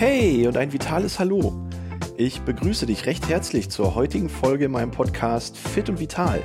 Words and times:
Hey 0.00 0.46
und 0.46 0.56
ein 0.56 0.72
vitales 0.72 1.18
Hallo. 1.18 1.68
Ich 2.16 2.40
begrüße 2.40 2.86
dich 2.86 3.04
recht 3.04 3.28
herzlich 3.28 3.68
zur 3.68 3.94
heutigen 3.94 4.28
Folge 4.28 4.64
in 4.64 4.70
meinem 4.70 4.90
Podcast 4.90 5.58
Fit 5.58 5.88
und 5.88 6.00
Vital. 6.00 6.42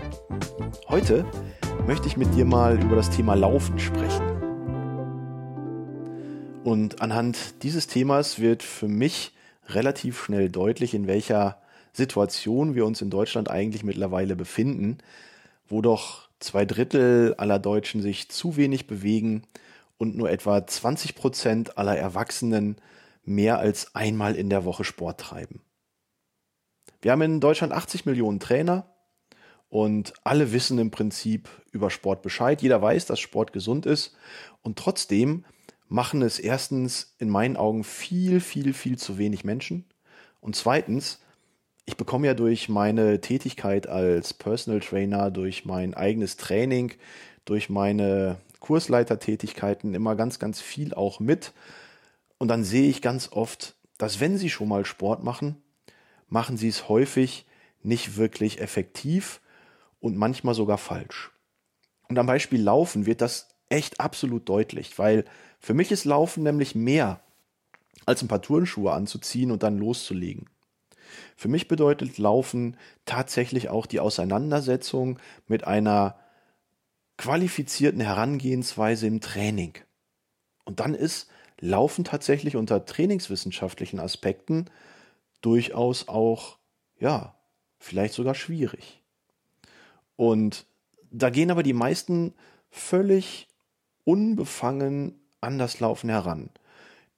Heute 0.90 1.26
möchte 1.88 2.08
ich 2.08 2.18
mit 2.18 2.34
dir 2.36 2.46
mal 2.46 2.82
über 2.82 2.96
das 2.96 3.10
Thema 3.10 3.34
Laufen 3.34 3.80
sprechen. 3.80 4.26
Und 6.64 7.02
anhand 7.02 7.64
dieses 7.64 7.88
Themas 7.88 8.40
wird 8.40 8.64
für 8.64 8.88
mich 8.88 9.34
relativ 9.70 10.22
schnell 10.24 10.50
deutlich, 10.50 10.94
in 10.94 11.08
welcher 11.08 11.62
Situation 11.94 12.76
wir 12.76 12.86
uns 12.86 13.02
in 13.02 13.10
Deutschland 13.10 13.50
eigentlich 13.50 13.84
mittlerweile 13.84 14.36
befinden, 14.36 14.98
wo 15.70 15.82
doch 15.82 16.28
zwei 16.40 16.66
Drittel 16.66 17.36
aller 17.38 17.60
Deutschen 17.60 18.02
sich 18.02 18.30
zu 18.30 18.58
wenig 18.58 18.88
bewegen 18.88 19.44
und 19.98 20.16
nur 20.16 20.30
etwa 20.30 20.66
20 20.66 21.16
Prozent 21.16 21.78
aller 21.78 21.98
Erwachsenen 21.98 22.78
mehr 23.24 23.60
als 23.60 23.96
einmal 23.96 24.36
in 24.36 24.50
der 24.50 24.66
Woche 24.66 24.84
Sport 24.84 25.20
treiben. 25.20 25.62
Wir 27.02 27.12
haben 27.12 27.22
in 27.22 27.40
Deutschland 27.40 27.74
80 27.74 28.06
Millionen 28.06 28.40
Trainer 28.40 28.88
und 29.70 30.14
alle 30.24 30.52
wissen 30.52 30.80
im 30.80 30.92
Prinzip 30.92 31.50
über 31.72 31.90
Sport 31.90 32.22
Bescheid. 32.22 32.62
Jeder 32.62 32.82
weiß, 32.82 33.06
dass 33.06 33.20
Sport 33.20 33.54
gesund 33.54 33.86
ist 33.86 34.16
und 34.62 34.78
trotzdem 34.78 35.46
machen 35.88 36.22
es 36.22 36.40
erstens 36.40 37.16
in 37.20 37.30
meinen 37.30 37.58
Augen 37.58 37.84
viel, 37.84 38.40
viel, 38.40 38.74
viel 38.74 38.98
zu 38.98 39.18
wenig 39.18 39.44
Menschen 39.44 39.86
und 40.46 40.56
zweitens, 40.56 41.22
ich 41.86 41.98
bekomme 41.98 42.28
ja 42.28 42.36
durch 42.36 42.70
meine 42.70 43.20
Tätigkeit 43.20 43.88
als 43.88 44.32
Personal 44.32 44.80
Trainer, 44.80 45.32
durch 45.32 45.66
mein 45.66 45.96
eigenes 45.96 46.38
Training, 46.38 46.92
durch 47.46 47.68
meine 47.68 48.38
Kursleitertätigkeiten 48.66 49.94
immer 49.94 50.16
ganz, 50.16 50.40
ganz 50.40 50.60
viel 50.60 50.96
auch 50.96 51.20
mit 51.20 51.54
und 52.40 52.48
dann 52.48 52.64
sehe 52.64 52.90
ich 52.90 53.04
ganz 53.04 53.32
oft, 53.32 53.76
dass 54.00 54.20
wenn 54.20 54.40
sie 54.40 54.50
schon 54.50 54.68
mal 54.68 54.86
Sport 54.86 55.24
machen, 55.24 55.62
machen 56.28 56.58
sie 56.58 56.68
es 56.68 56.90
häufig 56.90 57.46
nicht 57.84 58.18
wirklich 58.18 58.60
effektiv 58.60 59.40
und 60.00 60.18
manchmal 60.18 60.56
sogar 60.56 60.80
falsch. 60.80 61.32
Und 62.10 62.18
am 62.18 62.26
Beispiel 62.26 62.62
Laufen 62.62 63.06
wird 63.06 63.22
das 63.22 63.50
echt 63.70 64.00
absolut 64.00 64.50
deutlich, 64.50 64.98
weil 64.98 65.26
für 65.60 65.76
mich 65.76 65.92
ist 65.92 66.06
Laufen 66.06 66.42
nämlich 66.42 66.74
mehr 66.74 67.22
als 68.08 68.24
ein 68.24 68.28
paar 68.28 68.42
Turnschuhe 68.42 68.94
anzuziehen 68.94 69.52
und 69.52 69.62
dann 69.62 69.78
loszulegen. 69.78 70.50
Für 71.36 71.50
mich 71.50 71.68
bedeutet 71.68 72.18
Laufen 72.18 72.78
tatsächlich 73.06 73.70
auch 73.70 73.86
die 73.86 74.00
Auseinandersetzung 74.00 75.20
mit 75.48 75.66
einer 75.66 76.18
qualifizierten 77.18 78.02
Herangehensweise 78.02 79.08
im 79.08 79.22
Training. 79.22 79.74
Und 80.66 80.80
dann 80.80 80.94
ist 80.94 81.30
laufen 81.60 82.04
tatsächlich 82.04 82.56
unter 82.56 82.86
trainingswissenschaftlichen 82.86 84.00
Aspekten 84.00 84.66
durchaus 85.42 86.08
auch, 86.08 86.58
ja, 87.00 87.36
vielleicht 87.80 88.14
sogar 88.14 88.36
schwierig. 88.36 89.02
Und 90.16 90.66
da 91.12 91.30
gehen 91.30 91.52
aber 91.52 91.64
die 91.64 91.74
meisten 91.74 92.34
völlig 92.70 93.48
unbefangen 94.04 95.20
an 95.42 95.58
das 95.58 95.80
Laufen 95.80 96.10
heran. 96.10 96.50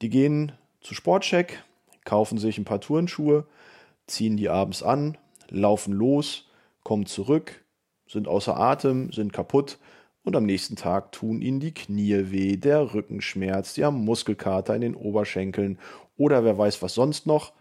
Die 0.02 0.10
gehen 0.10 0.52
zu 0.82 0.94
Sportcheck, 0.94 1.64
kaufen 2.06 2.38
sich 2.38 2.58
ein 2.58 2.66
paar 2.66 2.82
Turnschuhe, 2.82 3.48
ziehen 4.06 4.38
die 4.38 4.50
abends 4.50 4.84
an, 4.84 5.18
laufen 5.50 5.94
los, 5.94 6.46
kommen 6.84 7.06
zurück, 7.06 7.64
sind 8.08 8.28
außer 8.28 8.58
Atem, 8.58 9.12
sind 9.12 9.34
kaputt 9.34 9.78
und 10.24 10.36
am 10.36 10.46
nächsten 10.46 10.76
Tag 10.76 11.12
tun 11.12 11.42
ihnen 11.42 11.60
die 11.60 11.74
Knie 11.74 12.32
weh, 12.32 12.58
der 12.58 12.94
Rückenschmerz, 12.94 13.76
sie 13.76 13.86
haben 13.86 14.04
Muskelkater 14.04 14.76
in 14.76 14.82
den 14.82 14.96
Oberschenkeln 14.96 15.80
oder 16.18 16.44
wer 16.44 16.58
weiß 16.58 16.82
was 16.82 16.94
sonst 16.94 17.28
noch. 17.28 17.54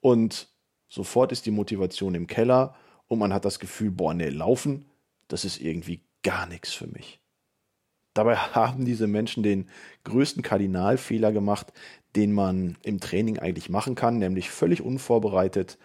Und 0.00 0.48
sofort 0.88 1.30
ist 1.32 1.46
die 1.46 1.50
Motivation 1.50 2.14
im 2.14 2.26
Keller 2.26 2.74
und 3.06 3.18
man 3.18 3.32
hat 3.32 3.44
das 3.44 3.58
Gefühl, 3.58 3.90
boah, 3.90 4.14
nee, 4.14 4.30
laufen, 4.30 4.86
das 5.28 5.44
ist 5.44 5.60
irgendwie 5.60 6.00
gar 6.22 6.46
nichts 6.46 6.72
für 6.72 6.86
mich. 6.86 7.20
Dabei 8.14 8.36
haben 8.36 8.84
diese 8.84 9.06
Menschen 9.06 9.42
den 9.42 9.68
größten 10.04 10.42
Kardinalfehler 10.42 11.32
gemacht, 11.32 11.72
den 12.16 12.32
man 12.32 12.76
im 12.82 13.00
Training 13.00 13.38
eigentlich 13.38 13.68
machen 13.68 13.94
kann, 13.94 14.18
nämlich 14.18 14.50
völlig 14.50 14.82
unvorbereitet, 14.82 15.78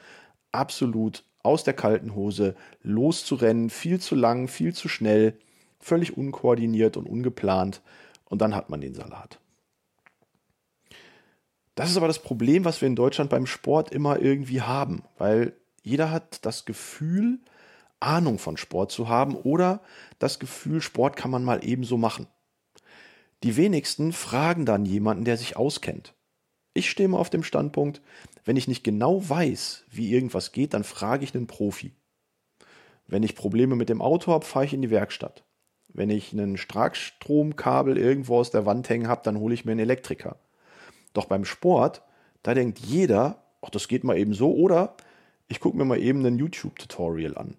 absolut 0.51 1.23
aus 1.43 1.63
der 1.63 1.73
kalten 1.73 2.15
Hose 2.15 2.55
loszurennen, 2.81 3.69
viel 3.69 3.99
zu 3.99 4.15
lang, 4.15 4.47
viel 4.47 4.73
zu 4.73 4.87
schnell 4.89 5.37
Völlig 5.79 6.17
unkoordiniert 6.17 6.97
und 6.97 7.07
ungeplant. 7.07 7.81
Und 8.25 8.41
dann 8.41 8.55
hat 8.55 8.69
man 8.69 8.81
den 8.81 8.93
Salat. 8.93 9.39
Das 11.75 11.91
ist 11.91 11.97
aber 11.97 12.07
das 12.07 12.19
Problem, 12.19 12.65
was 12.65 12.81
wir 12.81 12.87
in 12.87 12.95
Deutschland 12.95 13.29
beim 13.29 13.45
Sport 13.45 13.91
immer 13.91 14.19
irgendwie 14.19 14.61
haben, 14.61 15.03
weil 15.17 15.53
jeder 15.83 16.11
hat 16.11 16.43
das 16.43 16.65
Gefühl, 16.65 17.39
Ahnung 17.99 18.39
von 18.39 18.57
Sport 18.57 18.91
zu 18.91 19.07
haben 19.07 19.35
oder 19.35 19.81
das 20.19 20.39
Gefühl, 20.39 20.81
Sport 20.81 21.15
kann 21.15 21.31
man 21.31 21.43
mal 21.43 21.63
ebenso 21.63 21.97
machen. 21.97 22.27
Die 23.43 23.55
wenigsten 23.55 24.11
fragen 24.11 24.65
dann 24.65 24.85
jemanden, 24.85 25.23
der 25.23 25.37
sich 25.37 25.55
auskennt. 25.55 26.13
Ich 26.77 26.91
stehe 26.91 27.09
mal 27.09 27.17
auf 27.17 27.31
dem 27.31 27.41
Standpunkt, 27.41 28.03
wenn 28.45 28.55
ich 28.55 28.67
nicht 28.67 28.83
genau 28.83 29.27
weiß, 29.27 29.85
wie 29.89 30.13
irgendwas 30.13 30.51
geht, 30.51 30.75
dann 30.75 30.83
frage 30.83 31.23
ich 31.23 31.33
einen 31.33 31.47
Profi. 31.47 31.91
Wenn 33.07 33.23
ich 33.23 33.33
Probleme 33.33 33.75
mit 33.75 33.89
dem 33.89 33.99
Auto 33.99 34.31
habe, 34.31 34.45
fahre 34.45 34.65
ich 34.65 34.75
in 34.75 34.83
die 34.83 34.91
Werkstatt. 34.91 35.43
Wenn 35.87 36.11
ich 36.11 36.33
einen 36.33 36.55
Starkstromkabel 36.55 37.97
irgendwo 37.97 38.37
aus 38.37 38.51
der 38.51 38.67
Wand 38.67 38.89
hängen 38.89 39.07
habe, 39.07 39.21
dann 39.23 39.39
hole 39.39 39.55
ich 39.55 39.65
mir 39.65 39.71
einen 39.71 39.79
Elektriker. 39.79 40.37
Doch 41.13 41.25
beim 41.25 41.45
Sport, 41.45 42.03
da 42.43 42.53
denkt 42.53 42.77
jeder, 42.77 43.43
ach, 43.63 43.71
das 43.71 43.87
geht 43.87 44.03
mal 44.03 44.19
eben 44.19 44.35
so, 44.35 44.53
oder 44.53 44.95
ich 45.47 45.59
gucke 45.59 45.77
mir 45.77 45.85
mal 45.85 45.99
eben 45.99 46.23
ein 46.27 46.37
YouTube-Tutorial 46.37 47.39
an. 47.39 47.57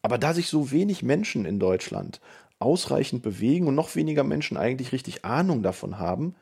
Aber 0.00 0.16
da 0.16 0.32
sich 0.32 0.46
so 0.46 0.70
wenig 0.70 1.02
Menschen 1.02 1.44
in 1.44 1.58
Deutschland 1.58 2.20
ausreichend 2.60 3.24
bewegen 3.24 3.66
und 3.66 3.74
noch 3.74 3.96
weniger 3.96 4.22
Menschen 4.22 4.56
eigentlich 4.56 4.92
richtig 4.92 5.24
Ahnung 5.24 5.64
davon 5.64 5.98
haben, 5.98 6.36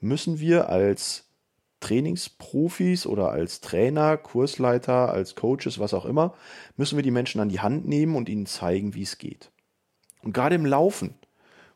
müssen 0.00 0.40
wir 0.40 0.68
als 0.68 1.26
Trainingsprofis 1.80 3.06
oder 3.06 3.30
als 3.30 3.60
Trainer, 3.60 4.16
Kursleiter, 4.16 5.12
als 5.12 5.34
Coaches, 5.34 5.78
was 5.78 5.94
auch 5.94 6.04
immer, 6.04 6.34
müssen 6.76 6.96
wir 6.96 7.02
die 7.02 7.10
Menschen 7.10 7.40
an 7.40 7.48
die 7.48 7.60
Hand 7.60 7.86
nehmen 7.86 8.16
und 8.16 8.28
ihnen 8.28 8.46
zeigen, 8.46 8.94
wie 8.94 9.02
es 9.02 9.18
geht. 9.18 9.50
Und 10.22 10.32
gerade 10.32 10.54
im 10.54 10.66
Laufen, 10.66 11.14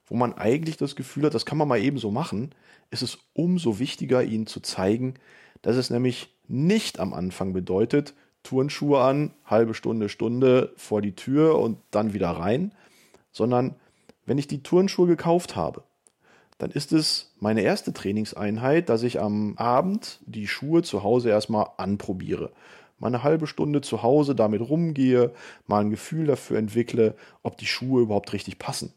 wo 0.06 0.16
man 0.16 0.32
eigentlich 0.32 0.76
das 0.76 0.96
Gefühl 0.96 1.26
hat, 1.26 1.34
das 1.34 1.46
kann 1.46 1.58
man 1.58 1.68
mal 1.68 1.80
eben 1.80 1.98
so 1.98 2.10
machen, 2.10 2.54
ist 2.90 3.02
es 3.02 3.18
umso 3.32 3.78
wichtiger, 3.78 4.24
ihnen 4.24 4.46
zu 4.46 4.60
zeigen, 4.60 5.14
dass 5.62 5.76
es 5.76 5.90
nämlich 5.90 6.34
nicht 6.48 6.98
am 6.98 7.12
Anfang 7.12 7.52
bedeutet, 7.52 8.14
Turnschuhe 8.42 9.00
an, 9.00 9.34
halbe 9.44 9.74
Stunde, 9.74 10.08
Stunde 10.08 10.72
vor 10.76 11.02
die 11.02 11.14
Tür 11.14 11.58
und 11.58 11.78
dann 11.90 12.14
wieder 12.14 12.30
rein, 12.30 12.74
sondern 13.30 13.76
wenn 14.24 14.38
ich 14.38 14.48
die 14.48 14.62
Turnschuhe 14.62 15.06
gekauft 15.06 15.56
habe, 15.56 15.84
dann 16.60 16.70
ist 16.70 16.92
es 16.92 17.32
meine 17.40 17.62
erste 17.62 17.92
Trainingseinheit, 17.92 18.88
dass 18.88 19.02
ich 19.02 19.20
am 19.20 19.56
Abend 19.56 20.20
die 20.26 20.46
Schuhe 20.46 20.82
zu 20.82 21.02
Hause 21.02 21.30
erstmal 21.30 21.66
anprobiere 21.76 22.50
mal 23.00 23.08
eine 23.08 23.22
halbe 23.22 23.46
Stunde 23.46 23.80
zu 23.80 24.02
Hause 24.02 24.34
damit 24.34 24.60
rumgehe, 24.60 25.32
mal 25.66 25.80
ein 25.80 25.90
Gefühl 25.90 26.26
dafür 26.26 26.58
entwickle, 26.58 27.14
ob 27.42 27.56
die 27.56 27.66
Schuhe 27.66 28.02
überhaupt 28.02 28.32
richtig 28.32 28.58
passen. 28.58 28.92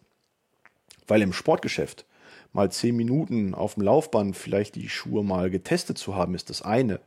Weil 1.08 1.22
im 1.22 1.34
Sportgeschäft 1.34 2.06
mal 2.52 2.72
zehn 2.72 2.96
Minuten 2.96 3.56
auf 3.56 3.76
dem 3.76 3.84
Laufband 3.84 4.36
vielleicht 4.36 4.76
die 4.76 4.90
Schuhe 4.90 5.24
mal 5.24 5.50
getestet 5.50 5.98
zu 5.98 6.16
haben, 6.16 6.36
ist 6.36 6.50
das 6.50 6.62
eine. 6.62 7.00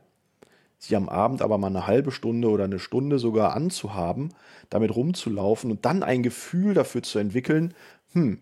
Sie 0.79 0.95
am 0.95 1.09
Abend 1.09 1.41
aber 1.41 1.57
mal 1.57 1.67
eine 1.67 1.87
halbe 1.87 2.11
Stunde 2.11 2.49
oder 2.49 2.65
eine 2.65 2.79
Stunde 2.79 3.17
sogar 3.17 3.55
anzuhaben, 3.55 4.33
damit 4.69 4.95
rumzulaufen 4.95 5.71
und 5.71 5.85
dann 5.85 6.03
ein 6.03 6.21
Gefühl 6.21 6.73
dafür 6.73 7.01
zu 7.01 7.17
entwickeln, 7.17 7.73
hm, 8.13 8.39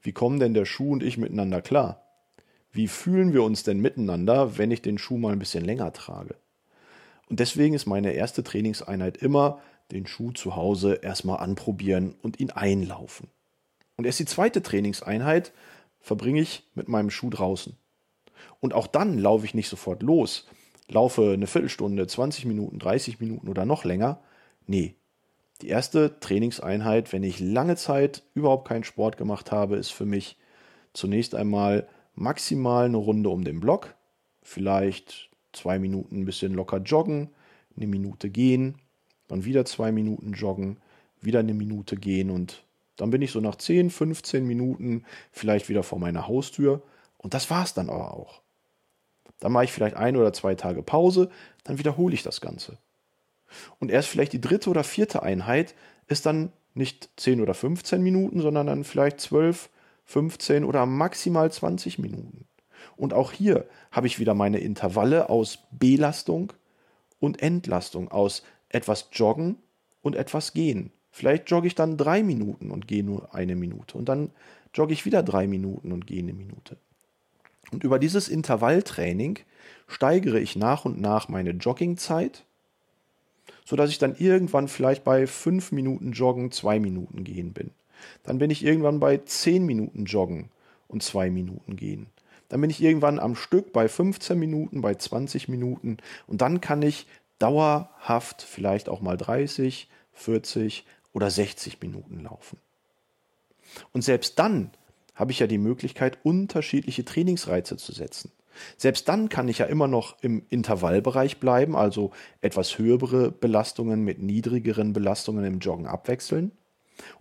wie 0.00 0.12
kommen 0.12 0.40
denn 0.40 0.54
der 0.54 0.64
Schuh 0.64 0.92
und 0.92 1.02
ich 1.02 1.18
miteinander 1.18 1.60
klar? 1.62 2.04
Wie 2.70 2.88
fühlen 2.88 3.32
wir 3.32 3.42
uns 3.42 3.62
denn 3.62 3.80
miteinander, 3.80 4.58
wenn 4.58 4.70
ich 4.70 4.82
den 4.82 4.98
Schuh 4.98 5.18
mal 5.18 5.32
ein 5.32 5.38
bisschen 5.38 5.64
länger 5.64 5.92
trage? 5.92 6.36
Und 7.28 7.40
deswegen 7.40 7.74
ist 7.74 7.86
meine 7.86 8.12
erste 8.12 8.42
Trainingseinheit 8.42 9.16
immer 9.18 9.60
den 9.90 10.06
Schuh 10.06 10.32
zu 10.32 10.56
Hause 10.56 10.94
erstmal 11.02 11.38
anprobieren 11.38 12.14
und 12.22 12.40
ihn 12.40 12.50
einlaufen. 12.50 13.28
Und 13.96 14.04
erst 14.04 14.20
die 14.20 14.26
zweite 14.26 14.62
Trainingseinheit 14.62 15.52
verbringe 16.00 16.40
ich 16.40 16.64
mit 16.74 16.88
meinem 16.88 17.10
Schuh 17.10 17.30
draußen. 17.30 17.76
Und 18.60 18.74
auch 18.74 18.86
dann 18.86 19.18
laufe 19.18 19.44
ich 19.44 19.54
nicht 19.54 19.68
sofort 19.68 20.02
los, 20.02 20.46
laufe 20.88 21.32
eine 21.32 21.46
Viertelstunde, 21.46 22.06
20 22.06 22.44
Minuten, 22.44 22.78
30 22.78 23.20
Minuten 23.20 23.48
oder 23.48 23.64
noch 23.64 23.84
länger. 23.84 24.20
Nee. 24.66 24.94
Die 25.60 25.68
erste 25.68 26.20
Trainingseinheit, 26.20 27.12
wenn 27.12 27.24
ich 27.24 27.40
lange 27.40 27.76
Zeit 27.76 28.22
überhaupt 28.34 28.68
keinen 28.68 28.84
Sport 28.84 29.16
gemacht 29.16 29.50
habe, 29.50 29.76
ist 29.76 29.90
für 29.90 30.06
mich 30.06 30.36
zunächst 30.92 31.34
einmal 31.34 31.88
maximal 32.14 32.84
eine 32.84 32.96
Runde 32.96 33.30
um 33.30 33.44
den 33.44 33.60
Block, 33.60 33.94
vielleicht 34.42 35.30
zwei 35.52 35.78
Minuten 35.78 36.20
ein 36.20 36.24
bisschen 36.24 36.54
locker 36.54 36.78
joggen, 36.78 37.30
eine 37.76 37.86
Minute 37.86 38.30
gehen, 38.30 38.76
dann 39.26 39.44
wieder 39.44 39.64
zwei 39.64 39.92
Minuten 39.92 40.32
joggen, 40.32 40.78
wieder 41.20 41.40
eine 41.40 41.54
Minute 41.54 41.96
gehen 41.96 42.30
und 42.30 42.64
Dann 42.96 43.10
bin 43.10 43.22
ich 43.22 43.30
so 43.30 43.40
nach 43.40 43.54
10, 43.54 43.90
15 43.90 44.44
Minuten 44.44 45.04
vielleicht 45.30 45.68
wieder 45.68 45.84
vor 45.84 46.00
meiner 46.00 46.26
Haustür 46.26 46.82
und 47.16 47.32
das 47.32 47.48
war 47.48 47.64
es 47.64 47.72
dann 47.72 47.90
aber 47.90 48.12
auch. 48.14 48.42
Dann 49.38 49.52
mache 49.52 49.64
ich 49.64 49.72
vielleicht 49.72 49.96
ein 49.96 50.16
oder 50.16 50.32
zwei 50.32 50.56
Tage 50.56 50.82
Pause, 50.82 51.30
dann 51.62 51.78
wiederhole 51.78 52.14
ich 52.14 52.24
das 52.24 52.40
Ganze. 52.40 52.78
Und 53.78 53.90
erst 53.90 54.08
vielleicht 54.08 54.32
die 54.32 54.40
dritte 54.40 54.70
oder 54.70 54.84
vierte 54.84 55.22
Einheit 55.22 55.74
ist 56.06 56.26
dann 56.26 56.52
nicht 56.74 57.10
10 57.16 57.40
oder 57.40 57.54
15 57.54 58.02
Minuten, 58.02 58.40
sondern 58.40 58.66
dann 58.66 58.84
vielleicht 58.84 59.20
12, 59.20 59.70
15 60.04 60.64
oder 60.64 60.86
maximal 60.86 61.50
20 61.50 61.98
Minuten. 61.98 62.46
Und 62.96 63.12
auch 63.12 63.32
hier 63.32 63.66
habe 63.90 64.06
ich 64.06 64.18
wieder 64.18 64.34
meine 64.34 64.58
Intervalle 64.58 65.28
aus 65.28 65.58
Belastung 65.70 66.52
und 67.20 67.42
Entlastung, 67.42 68.10
aus 68.10 68.42
etwas 68.68 69.08
Joggen 69.12 69.56
und 70.02 70.16
etwas 70.16 70.52
Gehen. 70.52 70.92
Vielleicht 71.10 71.50
jogge 71.50 71.66
ich 71.66 71.74
dann 71.74 71.96
drei 71.96 72.22
Minuten 72.22 72.70
und 72.70 72.86
gehe 72.86 73.04
nur 73.04 73.34
eine 73.34 73.56
Minute. 73.56 73.98
Und 73.98 74.08
dann 74.08 74.30
jogge 74.74 74.92
ich 74.92 75.04
wieder 75.04 75.22
drei 75.22 75.46
Minuten 75.46 75.92
und 75.92 76.06
gehe 76.06 76.22
eine 76.22 76.32
Minute. 76.32 76.76
Und 77.72 77.84
über 77.84 77.98
dieses 77.98 78.28
Intervalltraining 78.28 79.40
steigere 79.86 80.38
ich 80.38 80.56
nach 80.56 80.84
und 80.84 81.00
nach 81.00 81.28
meine 81.28 81.50
Joggingzeit, 81.50 82.44
sodass 83.68 83.90
ich 83.90 83.98
dann 83.98 84.16
irgendwann 84.16 84.66
vielleicht 84.66 85.04
bei 85.04 85.26
fünf 85.26 85.72
Minuten 85.72 86.12
Joggen 86.12 86.50
zwei 86.52 86.80
Minuten 86.80 87.22
gehen 87.22 87.52
bin. 87.52 87.70
Dann 88.22 88.38
bin 88.38 88.50
ich 88.50 88.64
irgendwann 88.64 88.98
bei 88.98 89.18
zehn 89.18 89.66
Minuten 89.66 90.06
Joggen 90.06 90.48
und 90.86 91.02
zwei 91.02 91.28
Minuten 91.28 91.76
gehen. 91.76 92.06
Dann 92.48 92.62
bin 92.62 92.70
ich 92.70 92.82
irgendwann 92.82 93.18
am 93.18 93.34
Stück 93.34 93.74
bei 93.74 93.86
15 93.86 94.38
Minuten, 94.38 94.80
bei 94.80 94.94
20 94.94 95.48
Minuten 95.48 95.98
und 96.26 96.40
dann 96.40 96.62
kann 96.62 96.80
ich 96.80 97.06
dauerhaft 97.38 98.40
vielleicht 98.40 98.88
auch 98.88 99.02
mal 99.02 99.18
30, 99.18 99.90
40 100.14 100.86
oder 101.12 101.30
60 101.30 101.82
Minuten 101.82 102.22
laufen. 102.22 102.56
Und 103.92 104.00
selbst 104.00 104.38
dann 104.38 104.70
habe 105.14 105.32
ich 105.32 105.40
ja 105.40 105.46
die 105.46 105.58
Möglichkeit, 105.58 106.16
unterschiedliche 106.22 107.04
Trainingsreize 107.04 107.76
zu 107.76 107.92
setzen. 107.92 108.32
Selbst 108.76 109.08
dann 109.08 109.28
kann 109.28 109.48
ich 109.48 109.58
ja 109.58 109.66
immer 109.66 109.88
noch 109.88 110.16
im 110.22 110.42
Intervallbereich 110.48 111.38
bleiben, 111.38 111.76
also 111.76 112.12
etwas 112.40 112.78
höhere 112.78 113.30
Belastungen 113.30 114.04
mit 114.04 114.20
niedrigeren 114.20 114.92
Belastungen 114.92 115.44
im 115.44 115.58
Joggen 115.58 115.86
abwechseln. 115.86 116.52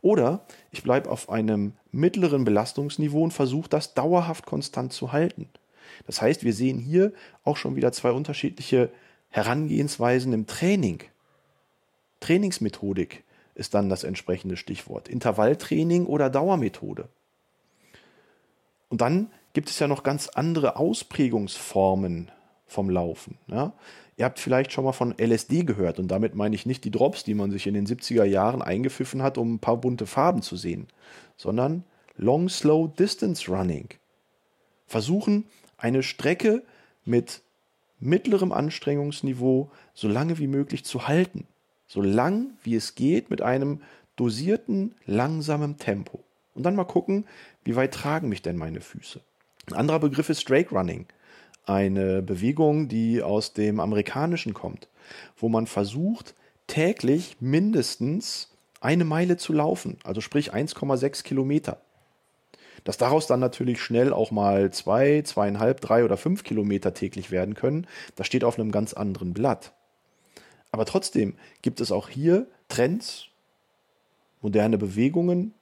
Oder 0.02 0.46
ich 0.72 0.84
bleibe 0.84 1.10
auf 1.10 1.30
einem 1.30 1.74
mittleren 1.92 2.44
Belastungsniveau 2.44 3.24
und 3.24 3.32
versuche 3.32 3.70
das 3.70 3.94
dauerhaft 3.94 4.46
konstant 4.46 4.94
zu 4.94 5.12
halten. 5.12 5.50
Das 6.06 6.22
heißt, 6.22 6.44
wir 6.44 6.54
sehen 6.54 6.80
hier 6.80 7.14
auch 7.44 7.58
schon 7.58 7.76
wieder 7.76 7.92
zwei 7.92 8.12
unterschiedliche 8.12 8.90
Herangehensweisen 9.30 10.34
im 10.34 10.48
Training. 10.48 11.04
Trainingsmethodik 12.20 13.24
ist 13.56 13.74
dann 13.74 13.90
das 13.90 14.04
entsprechende 14.04 14.58
Stichwort. 14.58 15.08
Intervalltraining 15.08 16.06
oder 16.06 16.30
Dauermethode. 16.30 17.10
Und 18.90 19.02
dann 19.02 19.32
gibt 19.58 19.72
es 19.72 19.80
ja 19.80 19.88
noch 19.88 20.04
ganz 20.04 20.28
andere 20.28 20.76
Ausprägungsformen 20.76 22.30
vom 22.68 22.92
Laufen. 22.92 23.40
Ja? 23.48 23.74
Ihr 24.16 24.26
habt 24.26 24.38
vielleicht 24.38 24.72
schon 24.72 24.84
mal 24.84 24.92
von 24.92 25.16
LSD 25.20 25.64
gehört 25.64 25.98
und 25.98 26.10
damit 26.10 26.36
meine 26.36 26.54
ich 26.54 26.68
nicht 26.68 26.84
die 26.84 26.92
Drops, 26.92 27.24
die 27.24 27.34
man 27.34 27.50
sich 27.50 27.66
in 27.66 27.74
den 27.74 27.88
70er 27.88 28.24
Jahren 28.24 28.62
eingepfiffen 28.62 29.24
hat, 29.24 29.40
um 29.40 29.56
ein 29.56 29.60
paar 29.60 29.78
bunte 29.78 30.06
Farben 30.06 30.44
zu 30.44 30.58
sehen, 30.58 30.86
sondern 31.38 31.86
Long 32.18 32.50
Slow 32.50 32.88
Distance 33.00 33.52
Running. 33.52 33.88
Versuchen, 34.86 35.46
eine 35.80 36.04
Strecke 36.04 36.62
mit 37.04 37.42
mittlerem 38.00 38.52
Anstrengungsniveau 38.52 39.72
so 39.96 40.08
lange 40.08 40.38
wie 40.38 40.46
möglich 40.46 40.86
zu 40.86 41.08
halten. 41.08 41.48
So 41.88 42.04
lang 42.04 42.52
wie 42.62 42.76
es 42.76 42.94
geht 42.94 43.32
mit 43.32 43.42
einem 43.42 43.82
dosierten, 44.18 44.94
langsamen 45.08 45.80
Tempo. 45.80 46.24
Und 46.54 46.62
dann 46.62 46.76
mal 46.76 46.86
gucken, 46.86 47.26
wie 47.64 47.76
weit 47.76 47.96
tragen 47.96 48.30
mich 48.30 48.44
denn 48.44 48.58
meine 48.58 48.82
Füße. 48.82 49.20
Ein 49.70 49.74
anderer 49.74 50.00
Begriff 50.00 50.30
ist 50.30 50.40
Strake 50.40 50.74
Running. 50.74 51.08
Eine 51.66 52.22
Bewegung, 52.22 52.88
die 52.88 53.22
aus 53.22 53.52
dem 53.52 53.82
Amerikanischen 53.82 54.54
kommt, 54.54 54.88
wo 55.36 55.50
man 55.50 55.68
versucht, 55.68 56.36
täglich 56.68 57.36
mindestens 57.42 58.56
eine 58.80 59.04
Meile 59.04 59.36
zu 59.36 59.52
laufen, 59.52 59.98
also 60.06 60.22
sprich 60.22 60.54
1,6 60.54 61.24
Kilometer. 61.24 61.82
Dass 62.86 62.98
daraus 62.98 63.28
dann 63.28 63.42
natürlich 63.42 63.82
schnell 63.82 64.14
auch 64.14 64.32
mal 64.32 64.72
zwei, 64.72 65.22
zweieinhalb, 65.24 65.82
drei 65.82 66.06
oder 66.06 66.16
fünf 66.16 66.46
Kilometer 66.46 66.94
täglich 66.94 67.30
werden 67.30 67.54
können, 67.54 67.88
das 68.16 68.26
steht 68.26 68.46
auf 68.46 68.58
einem 68.58 68.72
ganz 68.72 68.94
anderen 68.94 69.34
Blatt. 69.34 69.74
Aber 70.72 70.86
trotzdem 70.86 71.36
gibt 71.62 71.82
es 71.82 71.92
auch 71.92 72.08
hier 72.08 72.48
Trends, 72.70 73.26
moderne 74.42 74.78
Bewegungen, 74.78 75.54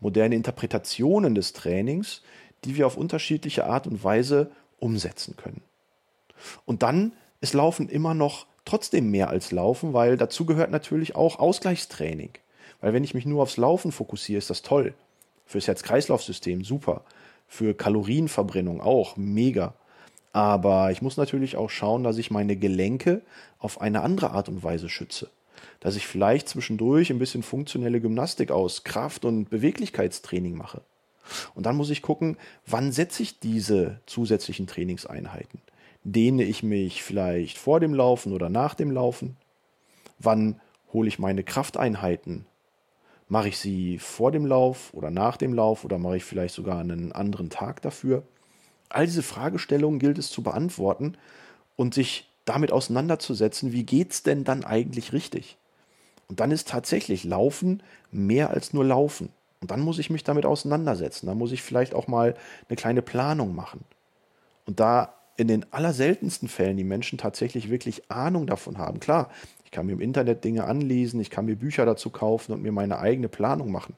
moderne 0.00 0.36
Interpretationen 0.36 1.34
des 1.34 1.52
Trainings, 1.52 2.22
die 2.64 2.76
wir 2.76 2.86
auf 2.86 2.96
unterschiedliche 2.96 3.66
Art 3.66 3.86
und 3.86 4.02
Weise 4.02 4.50
umsetzen 4.78 5.36
können. 5.36 5.62
Und 6.64 6.82
dann 6.82 7.12
ist 7.40 7.54
Laufen 7.54 7.88
immer 7.88 8.14
noch 8.14 8.46
trotzdem 8.64 9.10
mehr 9.10 9.28
als 9.28 9.52
Laufen, 9.52 9.92
weil 9.92 10.16
dazu 10.16 10.44
gehört 10.46 10.70
natürlich 10.70 11.16
auch 11.16 11.38
Ausgleichstraining. 11.38 12.30
Weil 12.80 12.92
wenn 12.92 13.04
ich 13.04 13.14
mich 13.14 13.26
nur 13.26 13.42
aufs 13.42 13.56
Laufen 13.56 13.92
fokussiere, 13.92 14.38
ist 14.38 14.50
das 14.50 14.62
toll. 14.62 14.94
Fürs 15.46 15.68
Herz-Kreislauf-System 15.68 16.64
super. 16.64 17.04
Für 17.48 17.74
Kalorienverbrennung 17.74 18.80
auch 18.80 19.16
mega. 19.16 19.74
Aber 20.32 20.90
ich 20.90 21.02
muss 21.02 21.16
natürlich 21.16 21.56
auch 21.56 21.70
schauen, 21.70 22.04
dass 22.04 22.18
ich 22.18 22.30
meine 22.30 22.56
Gelenke 22.56 23.20
auf 23.58 23.80
eine 23.80 24.02
andere 24.02 24.30
Art 24.30 24.48
und 24.48 24.62
Weise 24.62 24.88
schütze 24.88 25.28
dass 25.82 25.96
ich 25.96 26.06
vielleicht 26.06 26.48
zwischendurch 26.48 27.10
ein 27.10 27.18
bisschen 27.18 27.42
funktionelle 27.42 28.00
Gymnastik 28.00 28.52
aus 28.52 28.84
Kraft- 28.84 29.24
und 29.24 29.50
Beweglichkeitstraining 29.50 30.56
mache. 30.56 30.82
Und 31.54 31.66
dann 31.66 31.76
muss 31.76 31.90
ich 31.90 32.02
gucken, 32.02 32.36
wann 32.66 32.92
setze 32.92 33.22
ich 33.22 33.38
diese 33.38 34.00
zusätzlichen 34.06 34.66
Trainingseinheiten? 34.66 35.60
Dehne 36.04 36.44
ich 36.44 36.62
mich 36.62 37.02
vielleicht 37.02 37.58
vor 37.58 37.80
dem 37.80 37.94
Laufen 37.94 38.32
oder 38.32 38.48
nach 38.48 38.74
dem 38.74 38.90
Laufen? 38.90 39.36
Wann 40.18 40.60
hole 40.92 41.08
ich 41.08 41.18
meine 41.18 41.44
Krafteinheiten? 41.44 42.46
Mache 43.28 43.48
ich 43.48 43.58
sie 43.58 43.98
vor 43.98 44.32
dem 44.32 44.44
Lauf 44.44 44.92
oder 44.92 45.10
nach 45.10 45.36
dem 45.36 45.54
Lauf 45.54 45.84
oder 45.84 45.98
mache 45.98 46.18
ich 46.18 46.24
vielleicht 46.24 46.54
sogar 46.54 46.80
einen 46.80 47.12
anderen 47.12 47.50
Tag 47.50 47.80
dafür? 47.82 48.24
All 48.88 49.06
diese 49.06 49.22
Fragestellungen 49.22 50.00
gilt 50.00 50.18
es 50.18 50.30
zu 50.30 50.42
beantworten 50.42 51.16
und 51.76 51.94
sich 51.94 52.28
damit 52.44 52.72
auseinanderzusetzen, 52.72 53.72
wie 53.72 53.84
geht's 53.84 54.22
denn 54.22 54.44
dann 54.44 54.64
eigentlich 54.64 55.12
richtig? 55.12 55.56
Und 56.28 56.40
dann 56.40 56.50
ist 56.50 56.68
tatsächlich 56.68 57.24
Laufen 57.24 57.82
mehr 58.10 58.50
als 58.50 58.72
nur 58.72 58.84
Laufen. 58.84 59.30
Und 59.62 59.70
dann 59.70 59.80
muss 59.80 60.00
ich 60.00 60.10
mich 60.10 60.24
damit 60.24 60.44
auseinandersetzen. 60.44 61.26
Da 61.26 61.34
muss 61.34 61.52
ich 61.52 61.62
vielleicht 61.62 61.94
auch 61.94 62.08
mal 62.08 62.34
eine 62.68 62.76
kleine 62.76 63.00
Planung 63.00 63.54
machen. 63.54 63.84
Und 64.66 64.80
da 64.80 65.14
in 65.36 65.46
den 65.46 65.64
allerseltensten 65.72 66.48
Fällen 66.48 66.76
die 66.76 66.84
Menschen 66.84 67.16
tatsächlich 67.16 67.70
wirklich 67.70 68.10
Ahnung 68.10 68.48
davon 68.48 68.76
haben. 68.76 68.98
Klar, 68.98 69.30
ich 69.64 69.70
kann 69.70 69.86
mir 69.86 69.92
im 69.92 70.00
Internet 70.00 70.42
Dinge 70.42 70.64
anlesen, 70.64 71.20
ich 71.20 71.30
kann 71.30 71.46
mir 71.46 71.54
Bücher 71.54 71.86
dazu 71.86 72.10
kaufen 72.10 72.52
und 72.52 72.62
mir 72.62 72.72
meine 72.72 72.98
eigene 72.98 73.28
Planung 73.28 73.70
machen. 73.70 73.94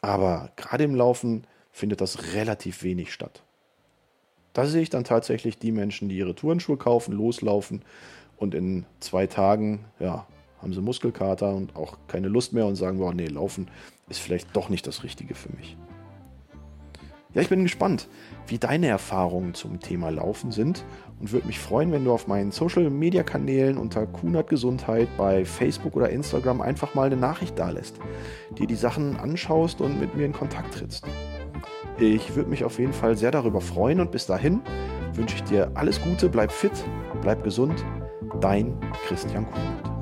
Aber 0.00 0.50
gerade 0.56 0.84
im 0.84 0.94
Laufen 0.94 1.46
findet 1.70 2.00
das 2.00 2.32
relativ 2.32 2.82
wenig 2.82 3.12
statt. 3.12 3.42
Da 4.54 4.64
sehe 4.64 4.82
ich 4.82 4.90
dann 4.90 5.04
tatsächlich 5.04 5.58
die 5.58 5.72
Menschen, 5.72 6.08
die 6.08 6.16
ihre 6.16 6.34
Turnschuhe 6.34 6.78
kaufen, 6.78 7.12
loslaufen 7.12 7.82
und 8.38 8.54
in 8.54 8.86
zwei 9.00 9.26
Tagen, 9.26 9.84
ja, 9.98 10.26
haben 10.62 10.72
sie 10.72 10.80
Muskelkater 10.80 11.54
und 11.54 11.76
auch 11.76 11.98
keine 12.08 12.28
Lust 12.28 12.54
mehr 12.54 12.64
und 12.64 12.76
sagen, 12.76 12.96
boah, 12.96 13.12
nee, 13.12 13.26
laufen 13.26 13.68
ist 14.08 14.20
vielleicht 14.20 14.54
doch 14.56 14.68
nicht 14.68 14.86
das 14.86 15.02
Richtige 15.02 15.34
für 15.34 15.50
mich. 15.56 15.76
Ja, 17.34 17.42
ich 17.42 17.48
bin 17.48 17.64
gespannt, 17.64 18.08
wie 18.46 18.58
deine 18.58 18.86
Erfahrungen 18.86 19.54
zum 19.54 19.80
Thema 19.80 20.10
Laufen 20.10 20.52
sind 20.52 20.84
und 21.18 21.32
würde 21.32 21.48
mich 21.48 21.58
freuen, 21.58 21.90
wenn 21.90 22.04
du 22.04 22.12
auf 22.12 22.28
meinen 22.28 22.52
Social 22.52 22.88
Media 22.90 23.24
Kanälen 23.24 23.76
unter 23.76 24.06
Kunert 24.06 24.48
Gesundheit 24.48 25.08
bei 25.18 25.44
Facebook 25.44 25.96
oder 25.96 26.10
Instagram 26.10 26.60
einfach 26.60 26.94
mal 26.94 27.06
eine 27.06 27.16
Nachricht 27.16 27.58
dalässt, 27.58 27.98
dir 28.56 28.68
die 28.68 28.76
Sachen 28.76 29.16
anschaust 29.16 29.80
und 29.80 29.98
mit 29.98 30.14
mir 30.14 30.26
in 30.26 30.32
Kontakt 30.32 30.74
trittst. 30.74 31.06
Ich 31.98 32.36
würde 32.36 32.50
mich 32.50 32.64
auf 32.64 32.78
jeden 32.78 32.92
Fall 32.92 33.16
sehr 33.16 33.32
darüber 33.32 33.60
freuen 33.60 34.00
und 34.00 34.12
bis 34.12 34.26
dahin 34.26 34.60
wünsche 35.14 35.36
ich 35.36 35.44
dir 35.44 35.72
alles 35.74 36.00
Gute, 36.02 36.28
bleib 36.28 36.52
fit, 36.52 36.72
bleib 37.20 37.42
gesund. 37.42 37.84
Dein 38.40 38.76
Christian 39.06 39.46
Kuhnert. 39.46 39.93